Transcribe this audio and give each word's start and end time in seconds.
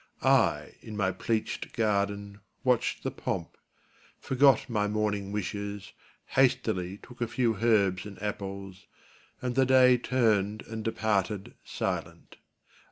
I, 0.23 0.73
in 0.81 0.97
my 0.97 1.11
pleached 1.11 1.73
garden, 1.73 2.39
watched 2.63 3.03
the 3.03 3.11
pomp, 3.11 3.55
Forgot 4.19 4.67
my 4.67 4.87
morning 4.87 5.31
wishes, 5.31 5.93
hastily 6.29 6.97
Took 6.97 7.21
a 7.21 7.27
few 7.27 7.57
herbs 7.61 8.07
and 8.07 8.19
apples, 8.19 8.87
and 9.43 9.53
the 9.53 9.63
Day 9.67 9.99
Turned 9.99 10.63
and 10.63 10.83
departed 10.83 11.53
silent. 11.63 12.37